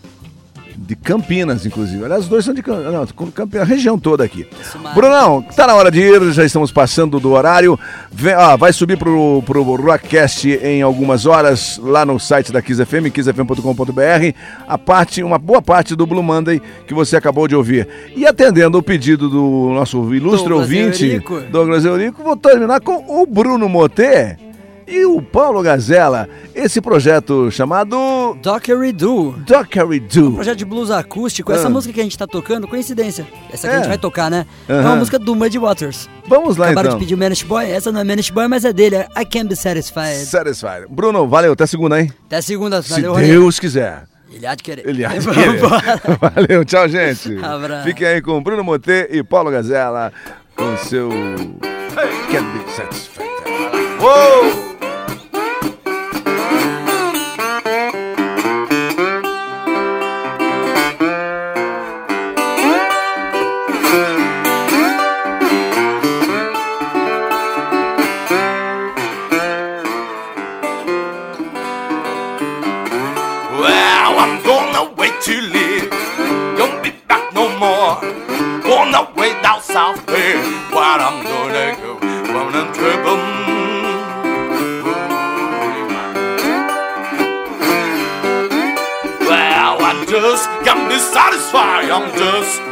De 0.90 0.96
Campinas, 0.96 1.64
inclusive. 1.64 2.04
Aliás, 2.04 2.24
os 2.24 2.28
dois 2.28 2.44
são 2.44 2.52
de 2.52 2.64
Campinas. 2.64 2.92
Não, 2.92 3.06
com 3.14 3.30
Campinas, 3.30 3.64
a 3.64 3.70
região 3.70 3.96
toda 3.96 4.24
aqui. 4.24 4.44
Brunão, 4.92 5.40
tá 5.40 5.64
na 5.64 5.76
hora 5.76 5.88
de 5.88 6.00
ir, 6.00 6.32
já 6.32 6.44
estamos 6.44 6.72
passando 6.72 7.20
do 7.20 7.30
horário. 7.30 7.78
Vem, 8.10 8.34
ó, 8.34 8.56
vai 8.56 8.72
subir 8.72 8.98
pro, 8.98 9.40
pro 9.46 9.62
Rockcast 9.62 10.48
em 10.48 10.82
algumas 10.82 11.26
horas 11.26 11.78
lá 11.80 12.04
no 12.04 12.18
site 12.18 12.50
da 12.50 12.60
Kiss 12.60 12.84
FM, 12.84 13.06
kissfm.com.br, 13.14 14.34
a 14.66 14.76
parte, 14.76 15.22
uma 15.22 15.38
boa 15.38 15.62
parte 15.62 15.94
do 15.94 16.04
Blue 16.04 16.24
Monday 16.24 16.60
que 16.88 16.92
você 16.92 17.16
acabou 17.16 17.46
de 17.46 17.54
ouvir. 17.54 17.86
E 18.16 18.26
atendendo 18.26 18.76
o 18.76 18.82
pedido 18.82 19.28
do 19.28 19.70
nosso 19.72 20.12
ilustre 20.12 20.48
Douglas 20.48 20.68
ouvinte, 20.68 21.06
Eurico. 21.06 21.40
Douglas 21.52 21.84
Eurico, 21.84 22.24
vou 22.24 22.36
terminar 22.36 22.80
com 22.80 23.22
o 23.22 23.24
Bruno 23.26 23.68
Motê 23.68 24.49
e 24.90 25.06
o 25.06 25.22
Paulo 25.22 25.62
Gazella. 25.62 26.28
Esse 26.54 26.80
projeto 26.80 27.50
chamado 27.50 28.36
Dockery 28.42 28.92
Do. 28.92 29.32
Dockery 29.46 30.00
Do. 30.00 30.32
Projeto 30.32 30.58
de 30.58 30.64
blues 30.64 30.90
acústico. 30.90 31.52
Essa 31.52 31.68
Ah. 31.68 31.70
música 31.70 31.94
que 31.94 32.00
a 32.00 32.02
gente 32.02 32.18
tá 32.18 32.26
tocando, 32.26 32.66
coincidência. 32.66 33.26
Essa 33.52 33.68
que 33.68 33.74
a 33.74 33.76
É. 33.76 33.78
gente 33.78 33.88
vai 33.88 33.98
tocar, 33.98 34.30
né? 34.30 34.44
É 34.68 34.72
Aham. 34.72 34.82
uma 34.90 34.96
música 34.96 35.18
do 35.18 35.34
Muddy 35.34 35.58
Waters. 35.58 36.08
Vamos 36.26 36.56
lá 36.56 36.66
Acabaram 36.66 36.88
então. 36.90 36.98
de 36.98 37.04
pedir 37.04 37.14
o 37.14 37.18
Manish 37.18 37.42
Boy. 37.44 37.70
Essa 37.70 37.90
não 37.92 38.00
é 38.00 38.04
Manish 38.04 38.30
Boy, 38.30 38.48
mas 38.48 38.64
é 38.64 38.72
dele. 38.72 38.96
É 38.96 39.06
I 39.20 39.24
Can't 39.24 39.48
Be 39.48 39.56
Satisfied. 39.56 40.26
Satisfied. 40.26 40.86
Bruno, 40.90 41.26
valeu, 41.28 41.52
até 41.52 41.66
segunda, 41.66 42.00
hein? 42.00 42.12
Até 42.26 42.40
segunda. 42.42 42.82
Se 42.82 42.90
Valeu, 42.90 43.12
Rony. 43.14 43.26
Deus 43.28 43.58
quiser. 43.60 44.04
Ele 44.32 44.46
há 44.46 44.54
de 44.54 44.62
querer. 44.62 44.88
Ele 44.88 45.04
há 45.04 45.08
de 45.08 45.20
Vamos 45.20 45.36
querer. 45.42 45.56
embora. 45.56 46.00
Valeu, 46.34 46.64
tchau, 46.64 46.88
gente. 46.88 47.36
Abraço. 47.42 47.84
Fiquem 47.84 48.06
aí 48.06 48.22
com 48.22 48.40
Bruno 48.42 48.62
Motê 48.64 49.08
e 49.10 49.22
Paulo 49.22 49.50
Gazella 49.50 50.12
com 50.56 50.76
seu 50.76 51.08
Can't 51.08 52.46
Be 52.52 52.70
Satisfied. 52.72 53.28
Uou! 54.00 54.69
Wait 79.90 79.96
down 79.96 79.96
south 79.96 80.06
way. 80.08 80.34
Where 80.70 81.00
I'm 81.00 81.22
gonna 81.22 81.76
go. 81.80 81.94
When 81.98 82.54
I'm 82.54 82.72
trouble. 82.72 83.18
Well, 89.28 89.82
I'm 89.82 90.06
just 90.06 90.44
can't 90.64 90.88
be 90.88 90.98
satisfied. 90.98 91.90
I'm 91.90 92.10
just 92.16 92.69